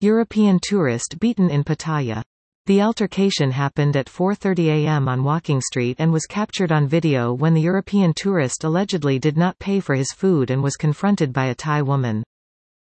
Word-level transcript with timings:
European 0.00 0.60
tourist 0.62 1.18
beaten 1.18 1.50
in 1.50 1.64
Pattaya. 1.64 2.22
The 2.66 2.82
altercation 2.82 3.50
happened 3.50 3.96
at 3.96 4.06
4.30 4.06 4.84
am 4.86 5.08
on 5.08 5.24
Walking 5.24 5.60
Street 5.60 5.96
and 5.98 6.12
was 6.12 6.24
captured 6.24 6.70
on 6.70 6.86
video 6.86 7.32
when 7.32 7.52
the 7.52 7.60
European 7.60 8.12
tourist 8.14 8.62
allegedly 8.62 9.18
did 9.18 9.36
not 9.36 9.58
pay 9.58 9.80
for 9.80 9.96
his 9.96 10.12
food 10.12 10.50
and 10.50 10.62
was 10.62 10.76
confronted 10.76 11.32
by 11.32 11.46
a 11.46 11.54
Thai 11.56 11.82
woman. 11.82 12.22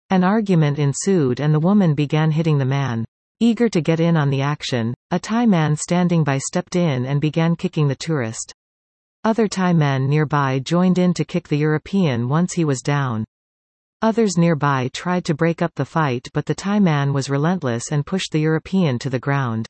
An 0.09 0.23
argument 0.23 0.79
ensued 0.79 1.39
and 1.39 1.53
the 1.53 1.59
woman 1.59 1.93
began 1.93 2.31
hitting 2.31 2.57
the 2.57 2.65
man. 2.65 3.05
Eager 3.39 3.69
to 3.69 3.81
get 3.81 3.99
in 3.99 4.17
on 4.17 4.31
the 4.31 4.41
action, 4.41 4.95
a 5.11 5.19
Thai 5.19 5.45
man 5.45 5.75
standing 5.75 6.23
by 6.23 6.39
stepped 6.39 6.75
in 6.75 7.05
and 7.05 7.21
began 7.21 7.55
kicking 7.55 7.87
the 7.87 7.95
tourist. 7.95 8.51
Other 9.23 9.47
Thai 9.47 9.73
men 9.73 10.09
nearby 10.09 10.57
joined 10.57 10.97
in 10.97 11.13
to 11.13 11.25
kick 11.25 11.47
the 11.47 11.57
European 11.57 12.27
once 12.27 12.53
he 12.53 12.65
was 12.65 12.81
down. 12.81 13.23
Others 14.03 14.37
nearby 14.37 14.89
tried 14.91 15.23
to 15.23 15.33
break 15.33 15.61
up 15.61 15.73
the 15.75 15.85
fight 15.85 16.27
but 16.33 16.45
the 16.45 16.53
Thai 16.53 16.79
man 16.79 17.13
was 17.13 17.29
relentless 17.29 17.89
and 17.89 18.05
pushed 18.05 18.33
the 18.33 18.41
European 18.41 18.99
to 18.99 19.09
the 19.09 19.17
ground. 19.17 19.65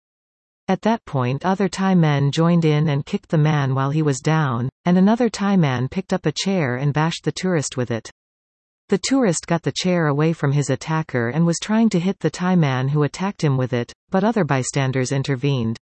At 0.67 0.81
that 0.81 1.05
point 1.05 1.45
other 1.45 1.69
Thai 1.69 1.93
men 1.93 2.31
joined 2.31 2.65
in 2.65 2.89
and 2.89 3.05
kicked 3.05 3.29
the 3.29 3.37
man 3.37 3.75
while 3.75 3.91
he 3.91 4.01
was 4.01 4.21
down, 4.21 4.69
and 4.85 4.97
another 4.97 5.29
Thai 5.29 5.55
man 5.57 5.87
picked 5.87 6.13
up 6.13 6.25
a 6.25 6.31
chair 6.31 6.77
and 6.77 6.95
bashed 6.95 7.23
the 7.23 7.31
tourist 7.31 7.77
with 7.77 7.91
it. 7.91 8.09
The 8.89 8.97
tourist 8.97 9.45
got 9.45 9.61
the 9.61 9.71
chair 9.71 10.07
away 10.07 10.33
from 10.33 10.53
his 10.53 10.71
attacker 10.71 11.29
and 11.29 11.45
was 11.45 11.59
trying 11.59 11.89
to 11.89 11.99
hit 11.99 12.17
the 12.17 12.31
Thai 12.31 12.55
man 12.55 12.87
who 12.87 13.03
attacked 13.03 13.43
him 13.43 13.55
with 13.55 13.71
it, 13.71 13.93
but 14.09 14.23
other 14.23 14.43
bystanders 14.43 15.11
intervened. 15.11 15.77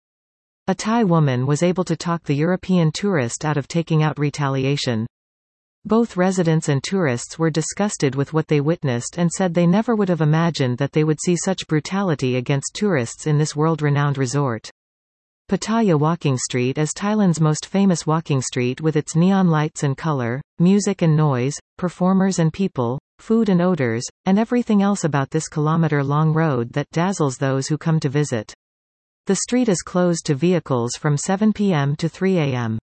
A 0.68 0.76
Thai 0.76 1.06
woman 1.06 1.48
was 1.48 1.64
able 1.64 1.86
to 1.86 1.96
talk 1.96 2.26
the 2.26 2.36
European 2.36 2.92
tourist 2.92 3.46
out 3.46 3.56
of 3.56 3.70
taking 3.70 4.04
out 4.04 4.20
retaliation. 4.20 5.08
Both 5.86 6.16
residents 6.16 6.70
and 6.70 6.84
tourists 6.84 7.40
were 7.40 7.50
disgusted 7.50 8.14
with 8.14 8.34
what 8.34 8.48
they 8.48 8.62
witnessed 8.62 9.18
and 9.18 9.32
said 9.32 9.54
they 9.54 9.66
never 9.66 9.96
would 9.96 10.10
have 10.10 10.22
imagined 10.22 10.78
that 10.78 10.92
they 10.92 11.04
would 11.04 11.20
see 11.20 11.36
such 11.36 11.68
brutality 11.68 12.36
against 12.36 12.76
tourists 12.76 13.26
in 13.26 13.40
this 13.40 13.56
world-renowned 13.56 14.18
resort. 14.18 14.70
Pattaya 15.50 16.00
Walking 16.00 16.38
Street 16.38 16.78
is 16.78 16.94
Thailand's 16.94 17.42
most 17.42 17.66
famous 17.66 18.06
walking 18.08 18.42
street 18.42 18.80
with 18.80 18.96
its 18.96 19.16
neon 19.16 19.50
lights 19.50 19.84
and 19.84 19.98
color, 19.98 20.40
music 20.60 21.02
and 21.02 21.18
noise, 21.18 21.60
performers 21.78 22.40
and 22.40 22.54
people, 22.54 23.00
food 23.20 23.50
and 23.50 23.62
odors, 23.62 24.04
and 24.26 24.40
everything 24.40 24.82
else 24.82 25.04
about 25.04 25.32
this 25.32 25.50
kilometer-long 25.50 26.32
road 26.32 26.72
that 26.74 26.90
dazzles 26.92 27.38
those 27.38 27.68
who 27.68 27.78
come 27.78 28.00
to 28.00 28.08
visit. 28.08 28.54
The 29.26 29.36
street 29.36 29.68
is 29.68 29.82
closed 29.82 30.26
to 30.28 30.36
vehicles 30.36 30.96
from 30.96 31.18
7 31.18 31.54
p.m. 31.54 31.96
to 31.98 32.08
3 32.08 32.38
a.m. 32.38 32.80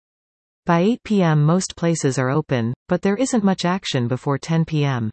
By 0.66 0.80
8 0.80 1.04
p.m. 1.04 1.44
most 1.44 1.76
places 1.76 2.18
are 2.18 2.30
open, 2.30 2.74
but 2.88 3.02
there 3.02 3.18
isn't 3.18 3.44
much 3.44 3.66
action 3.66 4.08
before 4.08 4.38
10 4.38 4.64
p.m. 4.64 5.12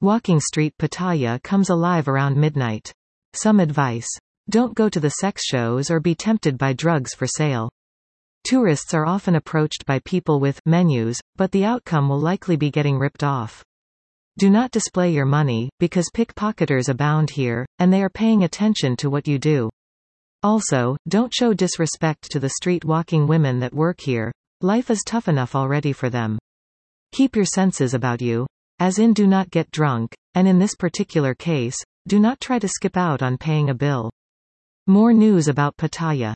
Walking 0.00 0.40
Street 0.40 0.74
Pattaya 0.76 1.40
comes 1.44 1.70
alive 1.70 2.08
around 2.08 2.36
midnight. 2.36 2.92
Some 3.32 3.60
advice. 3.60 4.08
Don't 4.50 4.74
go 4.74 4.88
to 4.88 4.98
the 4.98 5.10
sex 5.10 5.44
shows 5.44 5.88
or 5.88 6.00
be 6.00 6.16
tempted 6.16 6.58
by 6.58 6.72
drugs 6.72 7.14
for 7.14 7.28
sale. 7.28 7.70
Tourists 8.42 8.92
are 8.92 9.06
often 9.06 9.36
approached 9.36 9.86
by 9.86 10.00
people 10.00 10.40
with 10.40 10.58
menus, 10.66 11.20
but 11.36 11.52
the 11.52 11.64
outcome 11.64 12.08
will 12.08 12.18
likely 12.18 12.56
be 12.56 12.72
getting 12.72 12.98
ripped 12.98 13.22
off. 13.22 13.62
Do 14.36 14.50
not 14.50 14.72
display 14.72 15.12
your 15.12 15.26
money, 15.26 15.70
because 15.78 16.10
pickpocketers 16.12 16.88
abound 16.88 17.30
here, 17.30 17.64
and 17.78 17.92
they 17.92 18.02
are 18.02 18.10
paying 18.10 18.42
attention 18.42 18.96
to 18.96 19.10
what 19.10 19.28
you 19.28 19.38
do. 19.38 19.70
Also, 20.42 20.96
don't 21.06 21.32
show 21.32 21.54
disrespect 21.54 22.32
to 22.32 22.40
the 22.40 22.48
street 22.48 22.84
walking 22.84 23.28
women 23.28 23.60
that 23.60 23.72
work 23.72 24.00
here, 24.00 24.32
Life 24.64 24.90
is 24.92 25.02
tough 25.04 25.26
enough 25.26 25.56
already 25.56 25.92
for 25.92 26.08
them. 26.08 26.38
Keep 27.10 27.34
your 27.34 27.44
senses 27.44 27.94
about 27.94 28.22
you. 28.22 28.46
As 28.78 29.00
in 29.00 29.12
do 29.12 29.26
not 29.26 29.50
get 29.50 29.68
drunk, 29.72 30.14
and 30.36 30.46
in 30.46 30.60
this 30.60 30.76
particular 30.76 31.34
case, 31.34 31.74
do 32.06 32.20
not 32.20 32.40
try 32.40 32.60
to 32.60 32.68
skip 32.68 32.96
out 32.96 33.22
on 33.22 33.38
paying 33.38 33.70
a 33.70 33.74
bill. 33.74 34.08
More 34.86 35.12
news 35.12 35.48
about 35.48 35.76
Pattaya. 35.76 36.32